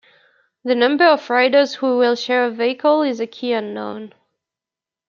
The 0.63 0.73
number 0.73 1.03
of 1.05 1.29
riders 1.29 1.75
who 1.75 1.99
will 1.99 2.15
share 2.15 2.45
a 2.45 2.49
vehicle 2.49 3.03
is 3.03 3.19
a 3.19 3.27
key 3.27 3.53
unknown. 3.53 4.15